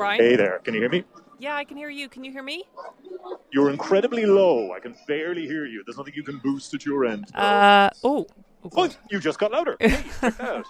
[0.00, 0.24] Brian.
[0.24, 1.04] Hey there, can you hear me?
[1.38, 2.08] Yeah, I can hear you.
[2.08, 2.64] Can you hear me?
[3.52, 4.72] You're incredibly low.
[4.72, 5.82] I can barely hear you.
[5.84, 7.26] There's nothing you can boost at your end.
[7.34, 8.26] Uh oh.
[8.76, 9.76] Oh, you just got louder.
[9.80, 10.62] Hey.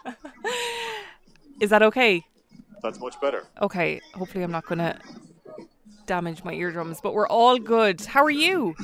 [1.60, 2.24] Is that okay?
[2.82, 3.46] That's much better.
[3.60, 4.00] Okay.
[4.14, 4.98] Hopefully, I'm not going to
[6.06, 8.00] damage my eardrums, but we're all good.
[8.00, 8.74] How are you?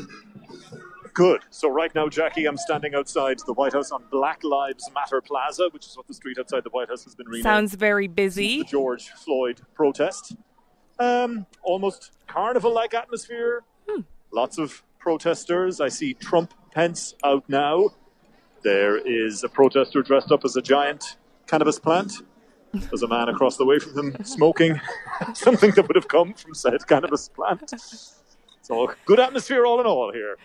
[1.17, 1.41] Good.
[1.49, 5.71] So right now, Jackie, I'm standing outside the White House on Black Lives Matter Plaza,
[5.71, 7.43] which is what the street outside the White House has been renamed.
[7.43, 8.59] Sounds very busy.
[8.59, 8.65] the.
[8.65, 10.37] George Floyd protest.
[10.99, 13.65] Um, almost carnival-like atmosphere.
[14.31, 15.81] Lots of protesters.
[15.81, 17.95] I see Trump Pence out now.
[18.63, 22.13] There is a protester dressed up as a giant cannabis plant.
[22.75, 24.79] There's a man across the way from him smoking
[25.33, 27.73] something that would have come from said cannabis plant.
[28.61, 30.37] So good atmosphere all in all here.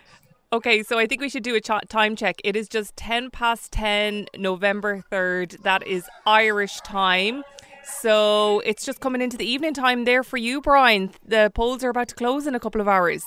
[0.54, 2.42] Okay, so I think we should do a ch- time check.
[2.44, 5.62] It is just 10 past 10, November 3rd.
[5.64, 7.44] That is Irish time.
[7.86, 11.12] So it's just coming into the evening time there for you, Brian.
[11.26, 13.24] The polls are about to close in a couple of hours.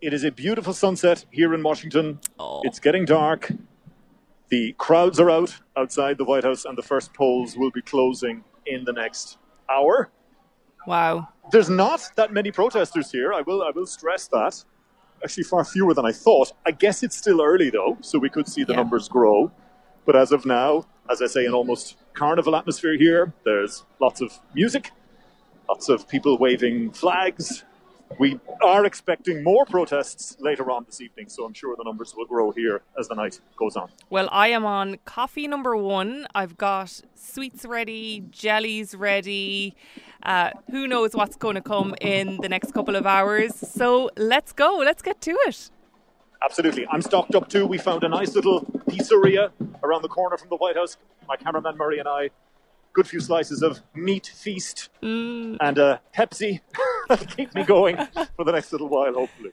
[0.00, 2.20] It is a beautiful sunset here in Washington.
[2.38, 2.62] Oh.
[2.64, 3.50] It's getting dark.
[4.48, 8.44] The crowds are out outside the White House, and the first polls will be closing
[8.66, 10.10] in the next hour.
[10.86, 11.26] Wow.
[11.50, 13.32] There's not that many protesters here.
[13.32, 14.64] I will, I will stress that.
[15.22, 16.52] Actually, far fewer than I thought.
[16.64, 18.78] I guess it's still early though, so we could see the Yeah.
[18.80, 19.50] numbers grow.
[20.04, 23.32] But as of now, as I say, an almost carnival atmosphere here.
[23.44, 24.90] There's lots of music,
[25.68, 27.64] lots of people waving flags.
[28.18, 32.24] We are expecting more protests later on this evening, so I'm sure the numbers will
[32.24, 33.90] grow here as the night goes on.
[34.10, 36.26] Well, I am on coffee number one.
[36.34, 39.74] I've got sweets ready, jellies ready.
[40.22, 43.54] Uh, who knows what's going to come in the next couple of hours?
[43.54, 44.78] So let's go.
[44.78, 45.70] Let's get to it.
[46.42, 46.86] Absolutely.
[46.90, 47.66] I'm stocked up too.
[47.66, 49.50] We found a nice little pizzeria
[49.82, 50.96] around the corner from the White House.
[51.28, 52.30] My cameraman Murray and I,
[52.96, 55.54] good few slices of meat feast mm.
[55.60, 56.60] and a Pepsi.
[57.08, 57.98] That'll keep me going
[58.34, 59.52] for the next little while, hopefully.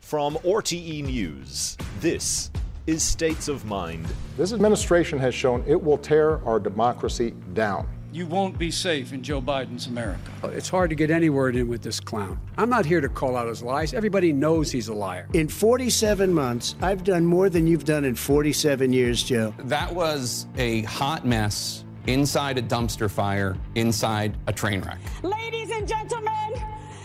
[0.00, 2.50] From RTE News, this
[2.86, 4.06] is States of Mind.
[4.38, 7.86] This administration has shown it will tear our democracy down.
[8.10, 10.30] You won't be safe in Joe Biden's America.
[10.42, 12.40] Oh, it's hard to get any word in with this clown.
[12.56, 13.92] I'm not here to call out his lies.
[13.92, 15.28] Everybody knows he's a liar.
[15.34, 19.54] In 47 months, I've done more than you've done in 47 years, Joe.
[19.58, 24.98] That was a hot mess inside a dumpster fire, inside a train wreck.
[25.22, 26.54] Ladies and gentlemen,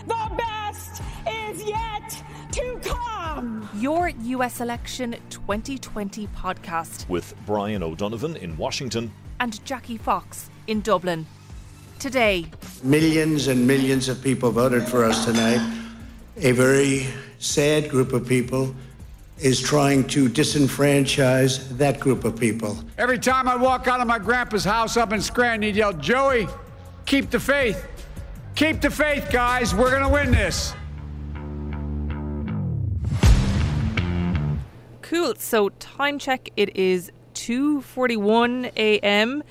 [0.07, 3.67] the best is yet to come.
[3.75, 9.11] Your US Election 2020 podcast with Brian O'Donovan in Washington.
[9.41, 11.25] and Jackie Fox in Dublin.
[11.99, 12.47] Today,
[12.83, 15.61] Millions and millions of people voted for us tonight.
[16.37, 17.07] A very
[17.39, 18.75] sad group of people
[19.37, 22.77] is trying to disenfranchise that group of people.
[22.97, 26.47] Every time I walk out of my grandpa's house up in Scranton, he'd yell, Joey,
[27.05, 27.87] keep the faith.
[28.55, 29.73] Keep the faith, guys.
[29.73, 30.73] We're going to win this.
[35.13, 35.35] cool.
[35.37, 36.49] So time check.
[36.57, 39.43] It is 2:41 a.m.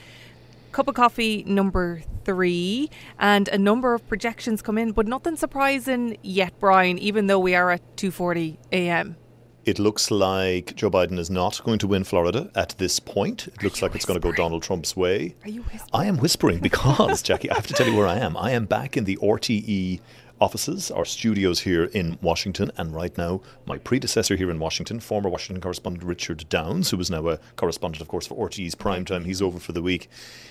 [0.73, 6.17] Cup of coffee number three, and a number of projections come in, but nothing surprising
[6.23, 6.99] yet, Brian.
[6.99, 9.17] Even though we are at 2:40 a.m.
[9.65, 13.47] It looks like Joe Biden is not going to win Florida at this point.
[13.47, 15.37] It looks like it's going to go Donald Trump's way.
[15.45, 15.91] Are you whispering?
[15.93, 18.37] I am whispering because, Jackie, I have to tell you where I am.
[18.37, 20.01] I am back in the RTE
[20.43, 22.73] offices, our studios here in Washington.
[22.77, 27.11] And right now, my predecessor here in Washington, former Washington correspondent Richard Downes, who is
[27.11, 30.09] now a correspondent, of course, for RTE's primetime, he's over for the week.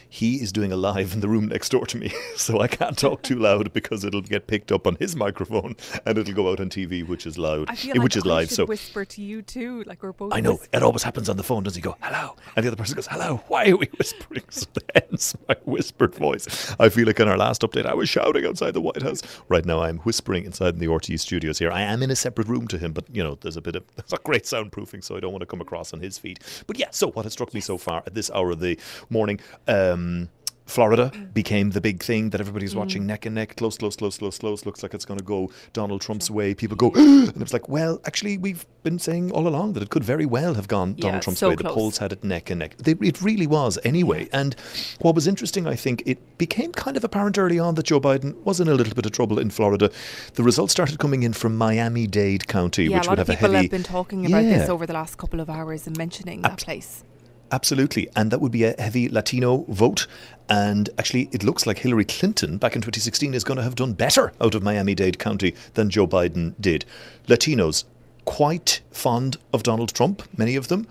[0.07, 2.11] He is doing a live in the room next door to me.
[2.37, 5.75] So I can't talk too loud because it'll get picked up on his microphone
[6.05, 8.25] and it'll go out on TV, which is loud, I feel eh, like which is
[8.25, 8.47] I live.
[8.47, 10.33] should So whisper to you too, like we're both.
[10.33, 10.69] I know whispering.
[10.73, 11.63] it always happens on the phone.
[11.63, 12.35] Does he go hello?
[12.55, 13.43] And the other person goes hello.
[13.47, 14.43] Why are we whispering?
[14.51, 16.75] So hence my whispered voice.
[16.79, 19.21] I feel like in our last update I was shouting outside the White House.
[19.49, 21.71] Right now I'm whispering inside the RTE studios here.
[21.71, 23.83] I am in a separate room to him, but you know there's a bit of
[23.95, 26.39] there's a great soundproofing, so I don't want to come across on his feet.
[26.67, 28.79] But yeah, so what has struck me so far at this hour of the
[29.09, 29.39] morning.
[29.67, 30.29] Um,
[30.65, 32.79] Florida became the big thing that everybody's mm-hmm.
[32.79, 34.65] watching neck and neck, close, close, close, close, close.
[34.65, 36.53] Looks like it's going to go Donald Trump's way.
[36.53, 40.03] People go, and it's like, well, actually, we've been saying all along that it could
[40.03, 41.55] very well have gone Yeah, Donald Trump's so way.
[41.55, 42.77] The polls had it neck and neck.
[42.77, 44.29] They, it really was anyway.
[44.31, 44.55] And
[45.01, 48.35] what was interesting, I think, it became kind of apparent early on that Joe Biden
[48.43, 49.91] was in a little bit of trouble in Florida.
[50.35, 53.51] The results started coming in from Miami Dade County, Yeah, which would have a people
[53.51, 53.65] heavy.
[53.65, 57.03] have been talking about this over the last couple of hours and mentioning that place.
[57.51, 58.07] Absolutely.
[58.15, 60.07] And that would be a heavy Latino vote.
[60.49, 63.93] And actually, it looks like Hillary Clinton back in 2016 is going to have done
[63.93, 66.85] better out of Miami Dade County than Joe Biden did.
[67.27, 67.83] Latinos,
[68.25, 70.87] quite fond of Donald Trump, many of them.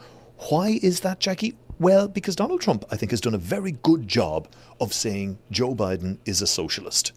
[0.50, 1.56] Why is that, Jackie?
[1.78, 4.48] Well, because Donald Trump, I think, has done a very good job
[4.80, 7.12] of saying Joe Biden is a socialist.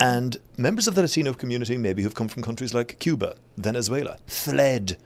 [0.00, 4.96] And members of the Latino community, maybe who've come from countries like Cuba, Venezuela, fled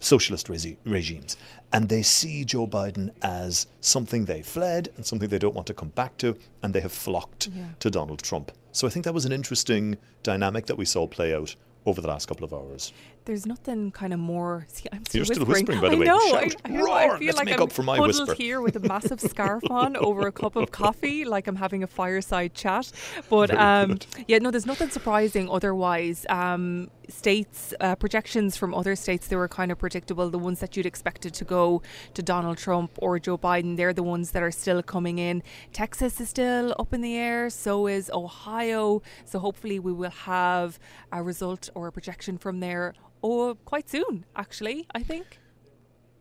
[0.00, 1.36] socialist regi- regimes.
[1.72, 5.74] And they see Joe Biden as something they fled and something they don't want to
[5.74, 7.66] come back to, and they have flocked Yeah.
[7.80, 8.52] to Donald Trump.
[8.72, 11.54] So I think that was an interesting dynamic that we saw play out
[11.86, 12.92] over the last couple of hours.
[13.28, 14.64] There's nothing kind of more.
[14.72, 15.78] See, I'm still You're still whispering.
[15.78, 16.06] whispering, by the I way.
[16.06, 16.28] know.
[16.30, 16.84] Shout, I, I know.
[16.86, 16.96] roar.
[17.16, 18.32] I feel Let's like make I'm up for my whisper.
[18.32, 21.86] here with a massive scarf on over a cup of coffee, like I'm having a
[21.86, 22.90] fireside chat.
[23.28, 26.24] But um, yeah, no, there's nothing surprising otherwise.
[26.30, 30.30] Um, states uh, projections from other states they were kind of predictable.
[30.30, 31.82] The ones that you'd expected to go
[32.14, 35.42] to Donald Trump or Joe Biden, they're the ones that are still coming in.
[35.74, 37.50] Texas is still up in the air.
[37.50, 39.02] So is Ohio.
[39.26, 40.78] So hopefully we will have
[41.12, 42.94] a result or a projection from there.
[43.22, 44.86] Oh, quite soon, actually.
[44.94, 45.38] I think.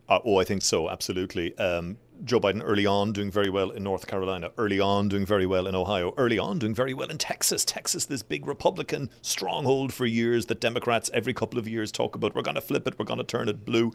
[0.09, 1.57] Uh, oh, I think so, absolutely.
[1.57, 5.45] Um, Joe Biden early on doing very well in North Carolina, early on doing very
[5.45, 7.63] well in Ohio, early on doing very well in Texas.
[7.63, 12.35] Texas, this big Republican stronghold for years that Democrats every couple of years talk about.
[12.35, 13.93] We're going to flip it, we're going to turn it blue.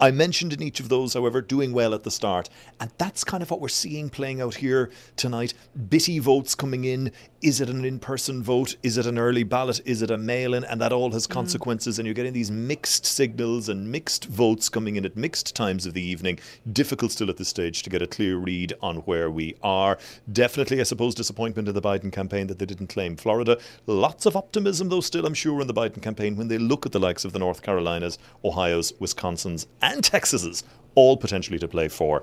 [0.00, 2.48] I mentioned in each of those, however, doing well at the start.
[2.78, 5.54] And that's kind of what we're seeing playing out here tonight.
[5.88, 7.10] Bitty votes coming in.
[7.42, 8.76] Is it an in person vote?
[8.84, 9.80] Is it an early ballot?
[9.84, 10.62] Is it a mail in?
[10.64, 11.32] And that all has mm-hmm.
[11.32, 11.98] consequences.
[11.98, 15.94] And you're getting these mixed signals and mixed votes coming in at mixed times of
[15.94, 16.38] the evening.
[16.72, 19.98] Difficult still at this stage to get a clear read on where we are.
[20.30, 23.58] Definitely, I suppose, disappointment in the Biden campaign that they didn't claim Florida.
[23.86, 26.92] Lots of optimism, though, still, I'm sure, in the Biden campaign when they look at
[26.92, 30.62] the likes of the North Carolinas, Ohio's, Wisconsin's, and Texas's,
[30.94, 32.22] all potentially to play for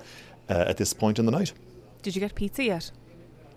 [0.50, 1.52] uh, at this point in the night.
[2.02, 2.92] Did you get pizza yet?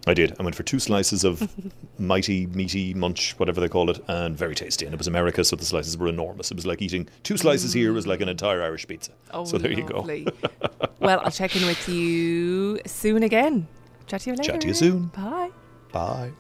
[0.08, 0.34] I did.
[0.38, 1.48] I went for two slices of
[1.98, 4.86] mighty, meaty munch, whatever they call it, and very tasty.
[4.86, 6.50] And it was America, so the slices were enormous.
[6.50, 9.12] It was like eating two slices here was like an entire Irish pizza.
[9.32, 10.20] Oh, so there lovely.
[10.20, 10.88] you go.
[11.00, 13.68] well, I'll check in with you soon again.
[14.06, 14.52] Chat to you later.
[14.52, 15.06] Chat to you soon.
[15.08, 15.50] Bye.
[15.92, 16.32] Bye.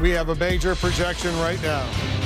[0.00, 2.17] We have a major projection right now.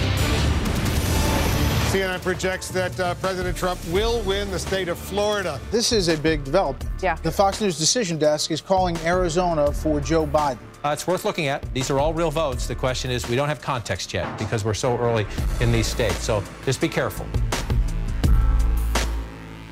[1.93, 5.61] CNN projects that uh, President Trump will win the state of Florida.
[5.71, 6.91] This is a big development.
[7.03, 7.17] Yeah.
[7.17, 10.57] The Fox News decision desk is calling Arizona for Joe Biden.
[10.83, 11.71] Uh, it's worth looking at.
[11.75, 12.67] These are all real votes.
[12.67, 15.27] The question is, we don't have context yet because we're so early
[15.61, 16.17] in these states.
[16.25, 17.27] So just be careful.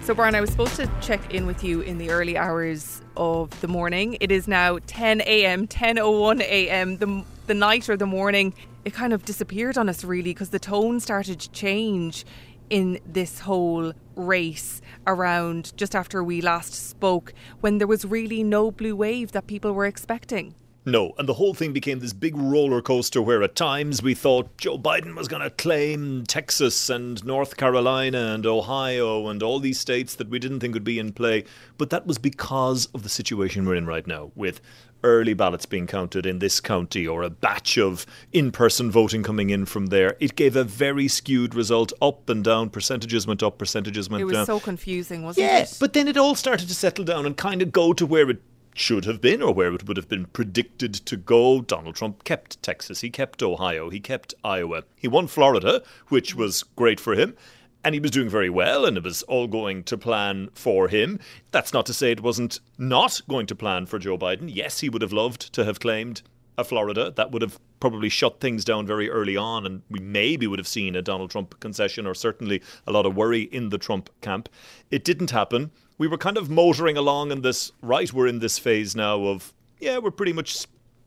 [0.02, 3.58] So, Brian, I was supposed to check in with you in the early hours of
[3.62, 4.18] the morning.
[4.20, 6.98] It is now 10 a.m., 10.01 a.m.
[6.98, 8.52] The, the night or the morning,
[8.84, 12.24] it kind of disappeared on us, really, because the tone started to change
[12.70, 18.70] in this whole race around just after we last spoke when there was really no
[18.70, 20.54] blue wave that people were expecting.
[20.86, 24.56] No, and the whole thing became this big roller coaster where at times we thought
[24.56, 29.78] Joe Biden was going to claim Texas and North Carolina and Ohio and all these
[29.78, 31.44] states that we didn't think would be in play.
[31.76, 34.62] But that was because of the situation we're in right now with
[35.02, 39.50] early ballots being counted in this county or a batch of in person voting coming
[39.50, 40.16] in from there.
[40.20, 42.70] It gave a very skewed result up and down.
[42.70, 44.22] Percentages went up, percentages went down.
[44.22, 44.46] It was down.
[44.46, 45.76] so confusing, wasn't Yeah, it?
[45.80, 48.42] but then it all started to settle down and kind of go to where it
[48.74, 51.60] should have been or where it would have been predicted to go.
[51.60, 54.84] Donald Trump kept Texas, he kept Ohio, he kept Iowa.
[54.96, 57.34] He won Florida, which was great for him.
[57.82, 61.18] And he was doing very well, and it was all going to plan for him.
[61.50, 64.50] That's not to say it wasn't not going to plan for Joe Biden.
[64.52, 66.22] Yes, he would have loved to have claimed
[66.58, 67.10] a Florida.
[67.10, 70.68] That would have probably shut things down very early on, and we maybe would have
[70.68, 74.50] seen a Donald Trump concession or certainly a lot of worry in the Trump camp.
[74.90, 75.70] It didn't happen.
[75.96, 78.12] We were kind of motoring along in this, right?
[78.12, 80.66] We're in this phase now of, yeah, we're pretty much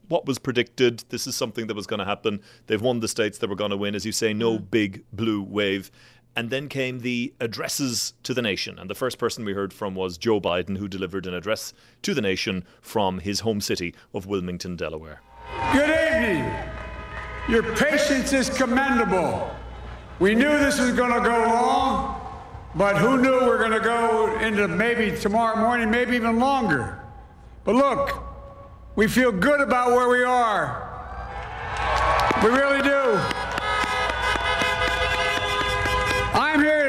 [0.10, 1.04] what was predicted.
[1.10, 2.42] This is something that was going to happen.
[2.68, 3.96] They've won the states that were going to win.
[3.96, 4.72] As you say, no mm.
[4.72, 5.92] big blue wave.
[6.36, 8.80] And then came the addresses to the nation.
[8.80, 12.14] And the first person we heard from was Joe Biden, who delivered an address to
[12.16, 15.22] the nation from his home city of Wilmington, Delaware.
[15.74, 16.52] Good evening.
[17.48, 19.54] Your patience is commendable.
[20.20, 22.22] We knew this was going to go long,
[22.74, 27.00] but who knew we are going to go into maybe tomorrow morning, maybe even longer.
[27.64, 28.24] But look,
[28.96, 30.90] we feel good about where we are.
[32.44, 33.43] We really do.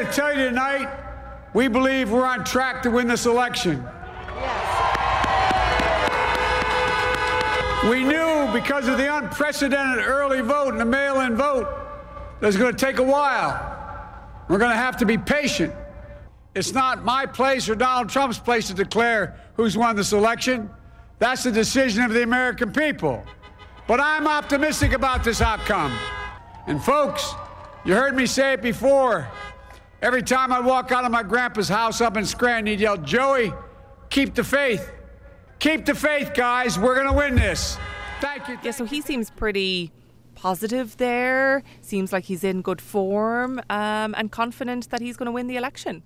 [0.06, 0.88] To tell you tonight,
[1.52, 3.84] we believe we're on track to win this election.
[7.88, 11.68] We knew because of the unprecedented early vote and the mail in vote
[12.40, 13.70] that it's going to take a while.
[14.48, 15.72] We're going to have to be patient.
[16.54, 20.70] It's not my place or Donald Trump's place to declare who's won this election.
[21.18, 23.24] That's the decision of the American people.
[23.86, 25.96] But I'm optimistic about this outcome.
[26.66, 27.34] And folks,
[27.84, 29.28] You heard me say it before.
[30.04, 33.54] Every time I walk out of my grandpa's house up in Scranton, he'd yell, Joey,
[34.10, 34.92] keep the faith.
[35.60, 36.78] Keep the faith, guys.
[36.78, 37.78] We're going to win this.
[38.20, 38.58] Thank you.
[38.62, 39.92] Yeah, so he seems pretty
[40.34, 41.62] positive there.
[41.80, 45.56] Seems like he's in good form um, and confident that he's going to win the
[45.56, 46.02] election.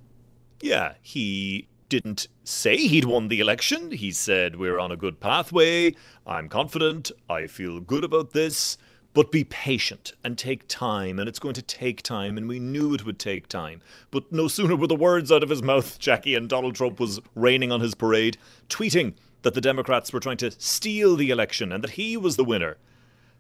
[0.61, 3.91] Yeah, he didn't say he'd won the election.
[3.91, 5.97] He said, We're on a good pathway.
[6.25, 7.11] I'm confident.
[7.29, 8.79] I feel good about this.
[9.15, 12.95] But be patient and take time, and it's going to take time, and we knew
[12.95, 13.81] it would take time.
[14.11, 17.21] But no sooner were the words out of his mouth, Jackie, and Donald Trump was
[17.35, 18.37] raining on his parade,
[18.69, 22.45] tweeting that the Democrats were trying to steal the election and that he was the
[22.45, 22.77] winner.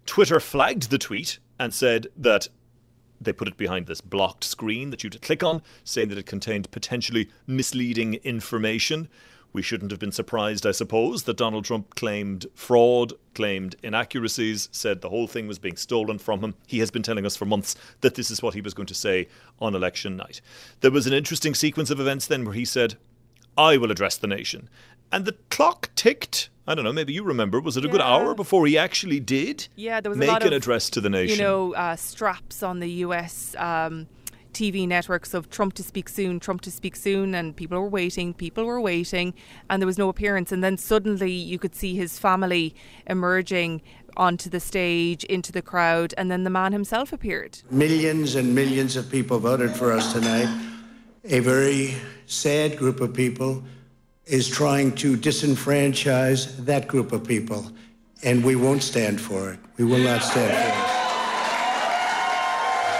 [0.06, 2.48] Twitter flagged the tweet and said that
[3.20, 6.18] they put it behind this blocked screen that you had to click on, saying that
[6.18, 9.08] it contained potentially misleading information.
[9.52, 15.00] We shouldn't have been surprised, I suppose, that Donald Trump claimed fraud, claimed inaccuracies, said
[15.00, 16.54] the whole thing was being stolen from him.
[16.66, 18.94] He has been telling us for months that this is what he was going to
[18.94, 19.28] say
[19.58, 20.40] on election night.
[20.80, 22.96] There was an interesting sequence of events then where he said,
[23.56, 24.68] I will address the nation.
[25.10, 26.50] And the clock ticked.
[26.66, 27.60] I don't know, maybe you remember.
[27.60, 30.42] Was it a good hour before he actually did Yeah, there was make a lot
[30.42, 31.38] an of, address to the nation?
[31.38, 34.06] You know, uh, straps on the US um,
[34.58, 38.34] TV networks of Trump to speak soon, Trump to speak soon, and people were waiting,
[38.34, 39.32] people were waiting,
[39.70, 40.50] and there was no appearance.
[40.50, 42.74] And then suddenly you could see his family
[43.06, 43.82] emerging
[44.16, 47.60] onto the stage, into the crowd, and then the man himself appeared.
[47.70, 50.52] Millions and millions of people voted for us tonight.
[51.26, 51.94] A very
[52.26, 53.62] sad group of people
[54.26, 57.70] is trying to disenfranchise that group of people,
[58.24, 59.60] and we won't stand for it.
[59.76, 60.97] We will not stand for it.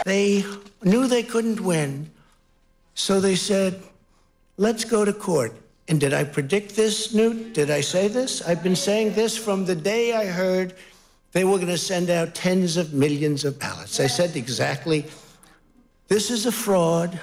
[0.09, 0.43] They
[0.83, 2.11] knew they couldn't win,
[2.95, 3.83] so they said,
[4.57, 5.53] let's go to court.
[5.87, 7.53] And did I predict this, Newt?
[7.53, 8.41] Did I say this?
[8.41, 10.73] I've been saying this from the day I heard
[11.33, 14.01] they were going to send out tens of millions of ballots.
[14.01, 15.05] I said exactly,
[16.07, 17.21] this is a fraud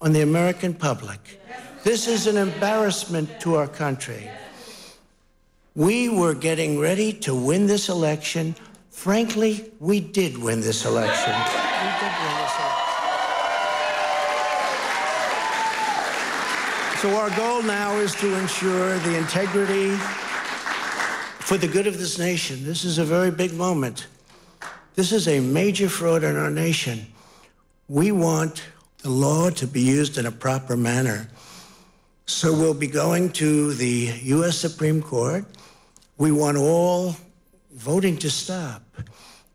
[0.00, 1.40] on the American public.
[1.82, 4.30] This is an embarrassment to our country.
[5.74, 8.54] We were getting ready to win this election.
[8.92, 11.63] Frankly, we did win this election.
[17.04, 19.94] So our goal now is to ensure the integrity
[21.40, 22.64] for the good of this nation.
[22.64, 24.06] This is a very big moment.
[24.94, 27.06] This is a major fraud in our nation.
[27.88, 28.62] We want
[29.02, 31.28] the law to be used in a proper manner.
[32.24, 34.56] So we'll be going to the U.S.
[34.56, 35.44] Supreme Court.
[36.16, 37.16] We want all
[37.74, 38.82] voting to stop.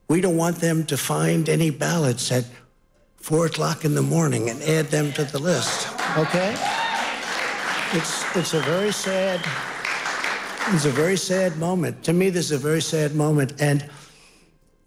[0.09, 2.45] We don't want them to find any ballots at
[3.15, 5.87] four o'clock in the morning and add them to the list.
[6.17, 6.55] Okay?
[7.93, 9.39] It's it's a very sad
[10.71, 12.03] it's a very sad moment.
[12.03, 13.89] To me, this is a very sad moment, and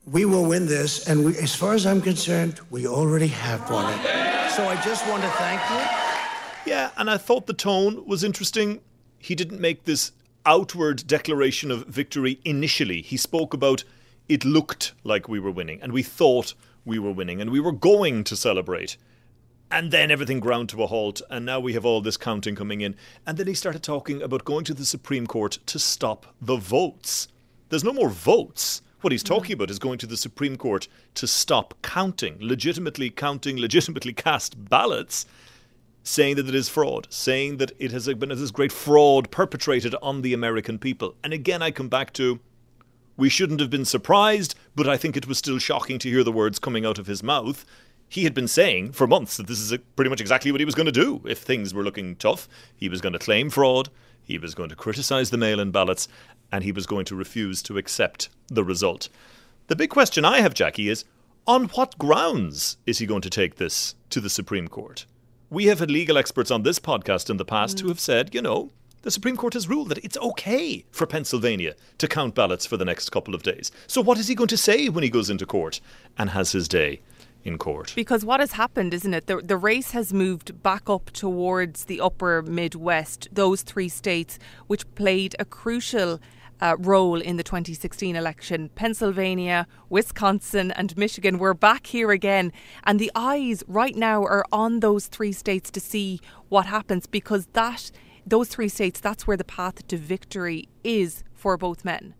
[0.06, 1.08] we will win this.
[1.08, 4.00] And we, as far as I'm concerned, we already have won it.
[4.52, 6.72] So I just want to thank you.
[6.72, 8.80] Yeah, and I thought the tone was interesting.
[9.18, 10.12] He didn't make this
[10.46, 13.02] outward declaration of victory initially.
[13.02, 13.82] He spoke about
[14.32, 16.54] it looked like we were winning, and we thought
[16.86, 18.96] we were winning, and we were going to celebrate.
[19.70, 22.80] And then everything ground to a halt, and now we have all this counting coming
[22.80, 22.96] in.
[23.26, 27.28] And then he started talking about going to the Supreme Court to stop the votes.
[27.68, 28.80] There's no more votes.
[29.02, 33.58] What he's talking about is going to the Supreme Court to stop counting, legitimately counting,
[33.58, 35.26] legitimately cast ballots,
[36.04, 40.22] saying that it is fraud, saying that it has been this great fraud perpetrated on
[40.22, 41.16] the American people.
[41.22, 42.40] And again, I come back to
[43.22, 46.32] we shouldn't have been surprised, but I think it was still shocking to hear the
[46.32, 47.64] words coming out of his mouth.
[48.08, 50.74] He had been saying for months that this is pretty much exactly what he was
[50.74, 52.48] going to do if things were looking tough.
[52.74, 53.90] He was going to claim fraud,
[54.24, 56.08] he was going to criticise the mail in ballots,
[56.50, 59.08] and he was going to refuse to accept the result.
[59.68, 61.04] The big question I have, Jackie, is
[61.46, 65.06] on what grounds is he going to take this to the Supreme Court?
[65.48, 68.42] We have had legal experts on this podcast in the past who have said, you
[68.42, 72.76] know, the Supreme Court has ruled that it's okay for Pennsylvania to count ballots for
[72.76, 73.70] the next couple of days.
[73.86, 75.80] So, what is he going to say when he goes into court
[76.16, 77.00] and has his day
[77.44, 77.92] in court?
[77.96, 79.26] Because what has happened, isn't it?
[79.26, 84.92] The, the race has moved back up towards the upper Midwest, those three states which
[84.94, 86.20] played a crucial
[86.60, 88.70] uh, role in the 2016 election.
[88.76, 91.38] Pennsylvania, Wisconsin, and Michigan.
[91.38, 92.52] We're back here again.
[92.84, 97.46] And the eyes right now are on those three states to see what happens because
[97.54, 97.90] that.
[98.26, 102.14] Those three states, that's where the path to victory is for both men.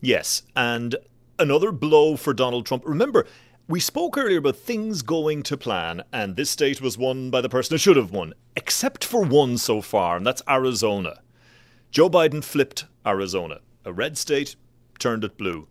[0.00, 0.96] Yes, and
[1.38, 2.82] another blow for Donald Trump.
[2.86, 3.26] Remember,
[3.68, 7.48] we spoke earlier about things going to plan, and this state was won by the
[7.48, 11.20] person who should have won, except for one so far, and that's Arizona.
[11.90, 13.60] Joe Biden flipped Arizona.
[13.84, 14.56] A red state
[14.98, 15.68] turned it blue.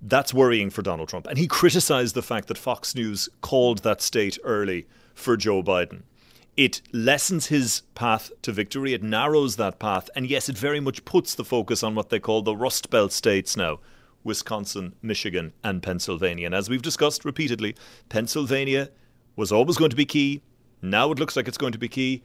[0.00, 1.26] That's worrying for Donald Trump.
[1.26, 6.02] And he criticized the fact that Fox News called that state early for Joe Biden.
[6.56, 11.04] It lessens his path to victory, it narrows that path, and yes, it very much
[11.06, 13.80] puts the focus on what they call the Rust Belt states now
[14.22, 16.46] Wisconsin, Michigan, and Pennsylvania.
[16.46, 17.74] And as we've discussed repeatedly,
[18.10, 18.90] Pennsylvania
[19.34, 20.42] was always going to be key.
[20.82, 22.22] Now it looks like it's going to be key.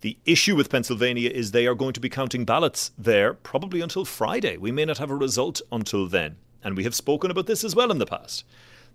[0.00, 4.04] The issue with Pennsylvania is they are going to be counting ballots there probably until
[4.04, 4.56] Friday.
[4.56, 6.36] We may not have a result until then.
[6.64, 8.44] And we have spoken about this as well in the past.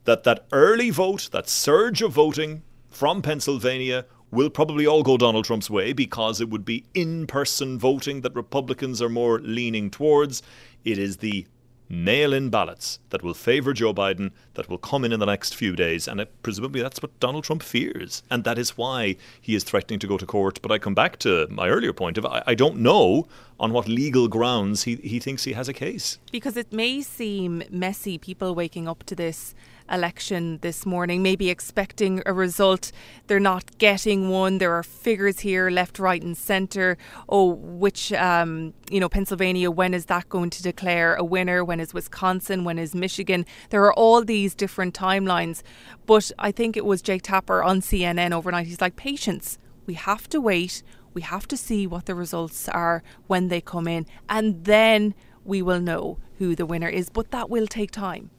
[0.06, 5.46] That that early vote, that surge of voting from Pennsylvania will probably all go Donald
[5.46, 10.42] Trump's way because it would be in-person voting that Republicans are more leaning towards.
[10.84, 11.46] It is the
[11.92, 15.54] mail in ballots that will favour Joe Biden that will come in in the next
[15.54, 16.08] few days.
[16.08, 18.24] And it, presumably that's what Donald Trump fears.
[18.32, 20.62] And that is why he is threatening to go to court.
[20.62, 23.28] But I come back to my earlier point of I, I don't know
[23.60, 26.18] on what legal grounds he, he thinks he has a case.
[26.32, 29.54] Because it may seem messy, people waking up to this
[29.92, 32.92] election this morning, maybe expecting a result.
[33.28, 34.58] They're not getting one.
[34.58, 36.98] There are figures here, left, right, and centre.
[37.30, 41.64] Oh, which, um, you know, Pennsylvania, when is that going to declare a winner?
[41.64, 42.64] When is Wisconsin?
[42.64, 43.46] When is Michigan?
[43.70, 45.62] There are all these different timelines.
[46.06, 48.68] But I think it was Jake Tapper on CNN overnight.
[48.68, 49.58] He's like, patience.
[49.86, 50.84] We have to wait.
[51.14, 54.06] We have to see what the results are when they come in.
[54.30, 57.10] And then we will know who the winner is.
[57.10, 58.32] But that will take time.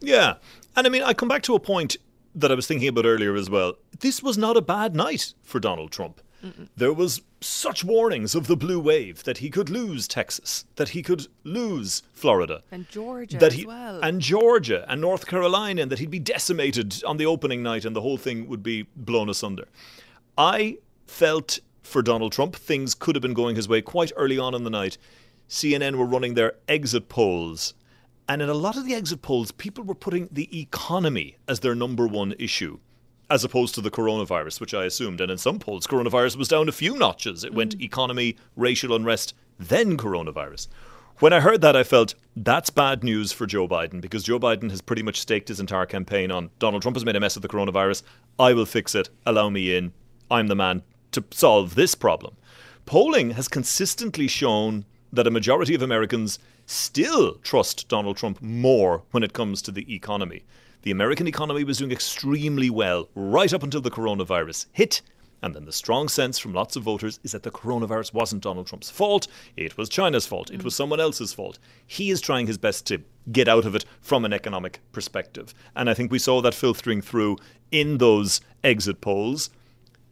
[0.00, 0.34] Yeah.
[0.76, 1.96] And I mean, I come back to a point
[2.34, 3.74] that I was thinking about earlier as well.
[4.00, 6.20] This was not a bad night for Donald Trump.
[6.44, 6.68] Mm-mm.
[6.76, 11.02] There was such warnings of the blue wave that he could lose Texas, that he
[11.02, 15.92] could lose Florida, and Georgia that he, as well, and Georgia and North Carolina, and
[15.92, 19.28] that he'd be decimated on the opening night, and the whole thing would be blown
[19.28, 19.68] asunder.
[20.38, 24.54] I felt for Donald Trump things could have been going his way quite early on
[24.54, 24.96] in the night.
[25.48, 27.74] CNN were running their exit polls
[28.30, 31.74] and in a lot of the exit polls, people were putting the economy as their
[31.74, 32.78] number one issue,
[33.28, 35.20] as opposed to the coronavirus, which I assumed.
[35.20, 37.42] And in some polls, coronavirus was down a few notches.
[37.42, 37.56] It mm.
[37.56, 40.68] went economy, racial unrest, then coronavirus.
[41.18, 44.70] When I heard that, I felt that's bad news for Joe Biden because Joe Biden
[44.70, 47.42] has pretty much staked his entire campaign on Donald Trump has made a mess of
[47.42, 48.04] the coronavirus.
[48.38, 49.08] I will fix it.
[49.26, 49.92] Allow me in.
[50.30, 52.36] I'm the man to solve this problem.
[52.86, 56.38] Polling has consistently shown that a majority of Americans
[56.70, 60.44] still trust Donald Trump more when it comes to the economy.
[60.82, 65.02] The American economy was doing extremely well right up until the coronavirus hit.
[65.42, 68.66] And then the strong sense from lots of voters is that the coronavirus wasn't Donald
[68.66, 69.26] Trump's fault.
[69.56, 70.50] It was China's fault.
[70.50, 71.58] It was someone else's fault.
[71.86, 73.02] He is trying his best to
[73.32, 75.54] get out of it from an economic perspective.
[75.74, 77.38] And I think we saw that filtering through
[77.70, 79.50] in those exit polls.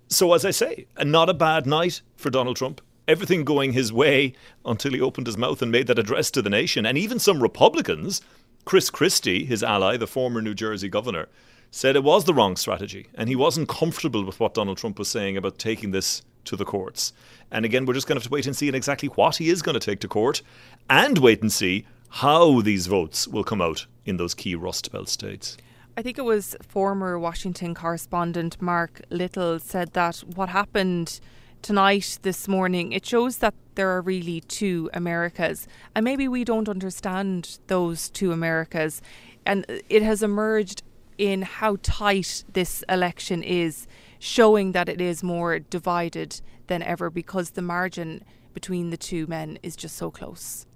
[0.08, 4.34] So, as I say, not a bad night for Donald Trump everything going his way
[4.64, 6.86] until he opened his mouth and made that address to the nation.
[6.86, 8.20] And even some Republicans,
[8.64, 11.28] Chris Christie, his ally, the former New Jersey governor,
[11.70, 13.08] said it was the wrong strategy.
[13.14, 16.64] And he wasn't comfortable with what Donald Trump was saying about taking this to the
[16.64, 17.12] courts.
[17.50, 19.62] And again, we're just going to have to wait and see exactly what he is
[19.62, 20.42] going to take to court
[20.88, 25.08] and wait and see how these votes will come out in those key Rust Belt
[25.08, 25.56] states.
[25.96, 31.20] I think it was former Washington correspondent Mark Little said that what happened
[31.62, 35.66] tonight, this morning, it shows that there are really two Americas.
[35.94, 39.00] And maybe we don't understand those two Americas.
[39.46, 40.82] And uh, it has emerged
[41.16, 43.86] in how tight this election is,
[44.18, 49.58] showing that it is more divided than ever because the margin between the two men
[49.62, 50.66] is just so close.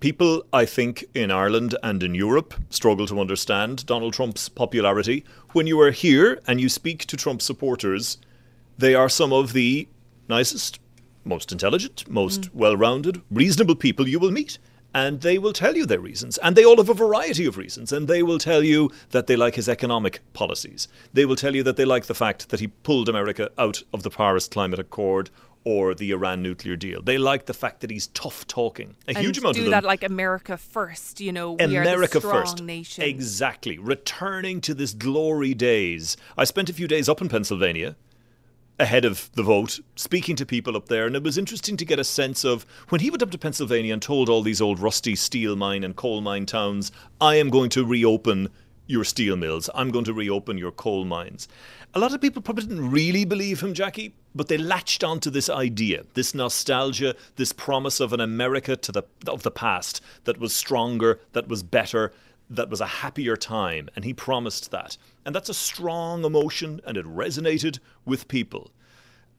[0.00, 5.24] People, I think, in Ireland and in Europe struggle to understand Donald Trump's popularity.
[5.52, 8.18] When you are here and you speak to Trump supporters,
[8.76, 9.88] they are some of the
[10.28, 10.80] nicest,
[11.24, 12.54] most intelligent, most mm.
[12.54, 14.58] well rounded, reasonable people you will meet.
[14.94, 16.38] And they will tell you their reasons.
[16.38, 17.92] And they all have a variety of reasons.
[17.92, 20.88] And they will tell you that they like his economic policies.
[21.12, 24.04] They will tell you that they like the fact that he pulled America out of
[24.04, 25.28] the Paris Climate Accord
[25.66, 27.02] or the Iran nuclear deal.
[27.02, 28.94] They like the fact that he's tough talking.
[29.08, 29.70] A and huge amount do of them.
[29.70, 32.62] Do that like America first, you know, we America are the strong first.
[32.62, 33.02] nation.
[33.02, 33.76] Exactly.
[33.76, 36.16] Returning to this glory days.
[36.38, 37.96] I spent a few days up in Pennsylvania
[38.78, 41.98] ahead of the vote, speaking to people up there, and it was interesting to get
[41.98, 45.16] a sense of when he went up to Pennsylvania and told all these old rusty
[45.16, 48.50] steel mine and coal mine towns, I am going to reopen
[48.86, 51.48] your steel mills, I'm going to reopen your coal mines.
[51.94, 55.48] A lot of people probably didn't really believe him, Jackie, but they latched onto this
[55.48, 60.54] idea, this nostalgia, this promise of an America to the, of the past that was
[60.54, 62.12] stronger, that was better,
[62.48, 64.96] that was a happier time, and he promised that.
[65.24, 68.70] And that's a strong emotion, and it resonated with people.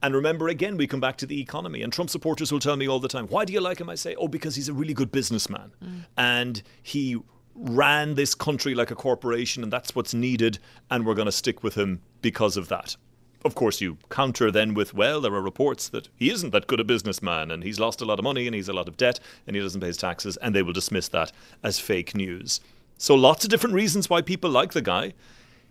[0.02, 1.82] And remember, again, we come back to the economy.
[1.82, 3.88] And Trump supporters will tell me all the time, why do you like him?
[3.88, 5.72] I say, oh, because he's a really good businessman.
[5.82, 6.04] Mm.
[6.16, 7.18] And he
[7.54, 10.58] ran this country like a corporation and that's what's needed,
[10.90, 12.96] and we're going to stick with him because of that.
[13.44, 16.80] Of course, you counter then with, well, there are reports that he isn't that good
[16.80, 19.20] a businessman and he's lost a lot of money and he's a lot of debt
[19.46, 22.60] and he doesn't pay his taxes, and they will dismiss that as fake news.
[22.98, 25.14] So, lots of different reasons why people like the guy.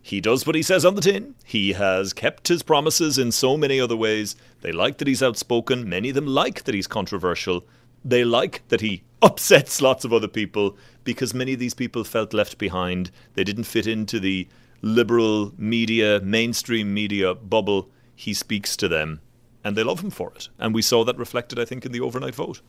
[0.01, 1.35] He does what he says on the tin.
[1.43, 4.37] He has kept his promises in so many other ways.
[4.61, 5.89] They like that he's outspoken.
[5.89, 7.65] Many of them like that he's controversial.
[8.05, 12.33] They like that he upsets lots of other people because many of these people felt
[12.33, 13.11] left behind.
[13.33, 14.47] They didn't fit into the
[14.81, 17.89] liberal media, mainstream media bubble.
[18.15, 19.19] He speaks to them
[19.65, 20.47] and they love him for it.
[20.57, 22.61] And we saw that reflected, I think, in the overnight vote.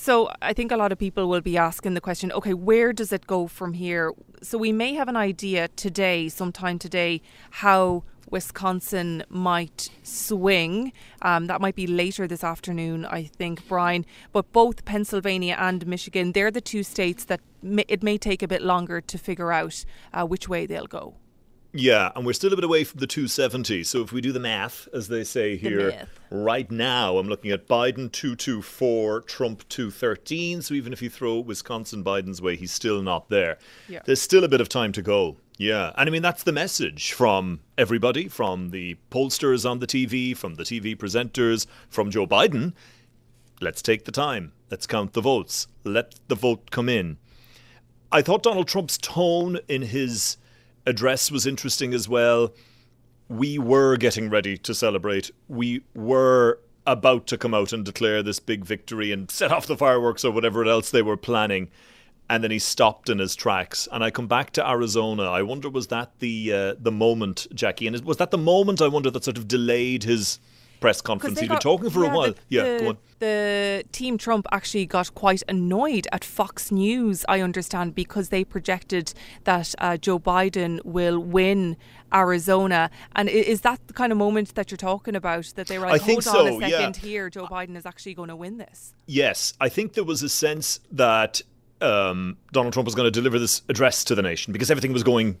[0.00, 3.12] So I think a lot of people will be asking the question, okay, where does
[3.12, 4.12] it go from here?
[4.42, 10.92] So we may have an idea today, sometime today, how Wisconsin might swing.
[11.20, 14.06] Um, that might be later this afternoon, I think, Brian.
[14.32, 18.48] But both Pennsylvania and Michigan, they're the two states that may, it may take a
[18.48, 19.84] bit longer to figure out
[20.14, 21.16] uh, which way they'll go.
[21.72, 23.84] Yeah, and we're still a bit away from the 270.
[23.84, 27.68] So if we do the math, as they say here, right now, I'm looking at
[27.68, 30.62] Biden 224, Trump 213.
[30.62, 33.58] So even if you throw Wisconsin Biden's way, he's still not there.
[33.86, 34.00] Yeah.
[34.04, 35.36] There's still a bit of time to go.
[35.58, 40.36] Yeah, and I mean, that's the message from everybody, from the pollsters on the TV,
[40.36, 42.74] from the TV presenters, from Joe Biden.
[43.60, 44.52] Let's take the time.
[44.70, 45.66] Let's count the votes.
[45.82, 47.18] Let the vote come in.
[48.12, 50.36] I thought Donald Trump's tone in his
[50.86, 52.52] address was interesting as well.
[53.28, 55.30] We were getting ready to celebrate.
[55.48, 59.76] We were about to come out and declare this big victory and set off the
[59.76, 61.70] fireworks or whatever else they were planning.
[62.30, 63.88] And then he stopped in his tracks.
[63.92, 65.24] And I come back to Arizona.
[65.24, 67.86] I wonder was that the uh, the moment, Jackie?
[67.86, 70.38] And was that the moment I wonder that sort of delayed his
[70.80, 71.40] press conference?
[71.40, 72.32] He'd been talking for yeah, a while.
[72.32, 72.98] The, yeah, the, go on.
[73.18, 79.12] The team Trump actually got quite annoyed at Fox News, I understand, because they projected
[79.44, 81.76] that uh, Joe Biden will win
[82.14, 82.90] Arizona.
[83.16, 85.52] And is that the kind of moment that you're talking about?
[85.56, 87.08] That they were like, I hold on so, a second yeah.
[87.08, 88.94] here, Joe Biden is actually going to win this.
[89.06, 91.42] Yes, I think there was a sense that
[91.80, 95.02] um, Donald Trump was going to deliver this address to the nation because everything was
[95.02, 95.38] going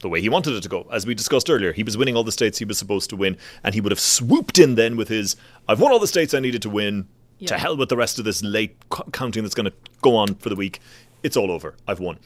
[0.00, 0.86] the way he wanted it to go.
[0.92, 3.36] As we discussed earlier, he was winning all the states he was supposed to win,
[3.64, 5.36] and he would have swooped in then with his
[5.68, 7.08] I've won all the states I needed to win.
[7.48, 8.76] To hell with the rest of this late
[9.12, 10.80] counting that's going to go on for the week.
[11.22, 11.76] It's all over.
[11.86, 12.18] I've won.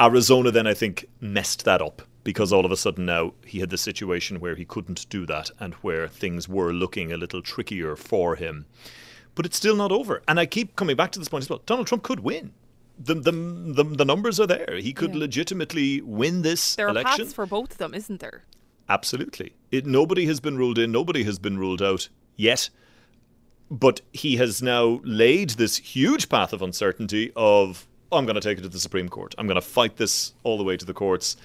[0.00, 3.70] Arizona then, I think, messed that up because all of a sudden now he had
[3.70, 7.96] the situation where he couldn't do that and where things were looking a little trickier
[7.96, 8.66] for him.
[9.34, 10.22] But it's still not over.
[10.28, 11.62] And I keep coming back to this point as well.
[11.66, 12.52] Donald Trump could win.
[12.98, 14.76] The, the, the, the numbers are there.
[14.80, 15.20] He could Yeah.
[15.20, 17.24] legitimately win this There are election.
[17.24, 18.44] paths for both of them, isn't there?
[18.88, 19.54] Absolutely.
[19.72, 22.70] It, nobody has been ruled in, nobody has been ruled out yet.
[23.70, 28.40] But he has now laid this huge path of uncertainty of, "Oh, I'm going to
[28.40, 29.34] take it to the Supreme Court.
[29.38, 31.36] I'm going to fight this all the way to the courts.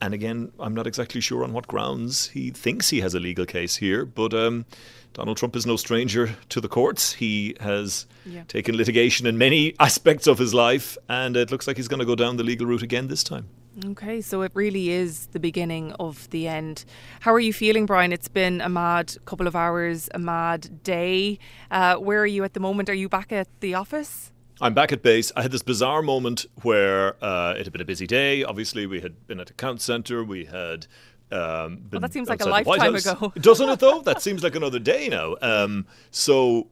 [0.00, 3.44] And again, I'm not exactly sure on what grounds he thinks he has a legal
[3.46, 4.64] case here, but um,
[5.12, 7.14] Donald Trump is no stranger to the courts.
[7.14, 8.44] He has Yeah.
[8.46, 12.06] taken litigation in many aspects of his life, and it looks like he's going to
[12.06, 13.46] go down the legal route again this time.
[13.84, 16.84] Okay, so it really is the beginning of the end.
[17.20, 18.12] How are you feeling, Brian?
[18.12, 21.38] It's been a mad couple of hours, a mad day.
[21.70, 22.88] Uh, where are you at the moment?
[22.88, 24.32] Are you back at the office?
[24.60, 25.30] I'm back at base.
[25.36, 28.42] I had this bizarre moment where uh, it had been a busy day.
[28.42, 30.24] Obviously, we had been at a count center.
[30.24, 30.86] We had.
[31.30, 33.32] Um, been that seems like a lifetime ago.
[33.36, 34.00] Doesn't it, though?
[34.08, 35.36] That seems like another day now.
[35.42, 36.68] Um, so.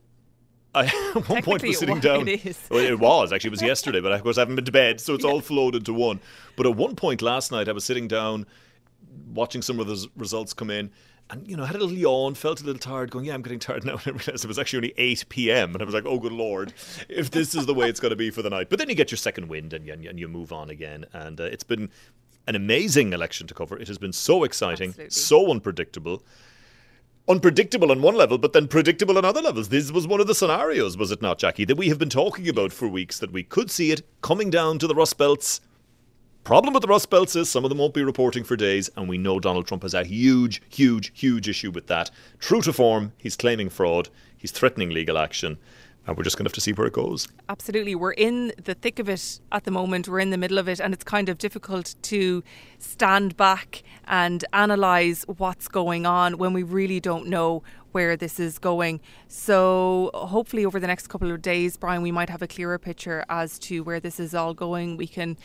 [0.75, 2.29] I at one point was it sitting down.
[2.29, 2.59] it is.
[2.71, 3.49] Well, it was actually.
[3.49, 5.75] It was yesterday, but of course I haven't been to bed, so it's all flowed
[5.75, 6.21] into one.
[6.55, 8.45] But at one point last night, I was sitting down,
[9.33, 10.91] watching some of the results come in,
[11.31, 13.43] and you know, I had a little yawn, felt a little tired, going, "Yeah, I'm
[13.43, 15.73] getting tired now." And I realized it was actually only eight p.m.
[15.73, 16.73] and I was like, "Oh, good lord,
[17.09, 18.95] if this is the way it's going to be for the night." But then you
[18.95, 21.91] get your second wind and you, and you move on again, and uh, it's been
[22.47, 23.77] an amazing election to cover.
[23.79, 26.23] It has been so exciting, so unpredictable.
[27.29, 29.69] Unpredictable on one level, but then predictable on other levels.
[29.69, 32.49] This was one of the scenarios, was it not, Jackie, that we have been talking
[32.49, 35.61] about for weeks, that we could see it coming down to the Rust Belts.
[36.47, 39.09] Problem with the Rust Belts is some of them won't be reporting for days, and
[39.09, 42.09] we know Donald Trump has a huge, huge, huge issue with that.
[42.39, 45.59] True to form, he's claiming fraud, he's threatening legal action,
[46.07, 47.29] and we're just going to have to see where it goes.
[47.49, 47.95] Absolutely.
[47.95, 50.09] We're in the thick of it at the moment.
[50.09, 52.45] We're in the middle of it, and it's kind of difficult to
[52.79, 58.59] stand back and analyse what's going on when we really don't know where this is
[58.59, 59.01] going.
[59.27, 63.25] So, hopefully, over the next couple of days, Brian, we might have a clearer picture
[63.29, 64.97] as to where this is all going.
[64.97, 65.37] We can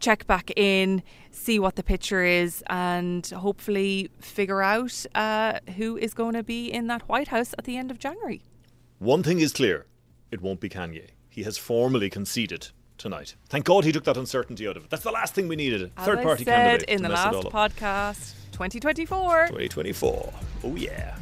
[0.00, 6.12] check back in, see what the picture is, and hopefully figure out uh, who is
[6.12, 8.42] going to be in that White House at the end of January.
[8.98, 9.86] One thing is clear
[10.30, 11.08] it won't be Kanye.
[11.28, 13.34] He has formally conceded tonight.
[13.48, 14.90] Thank God he took that uncertainty out of it.
[14.90, 15.90] That's the last thing we needed.
[15.96, 19.46] As Third I party said candidate in the last podcast, 2024.
[19.46, 20.32] 2024.
[20.64, 21.16] Oh yeah.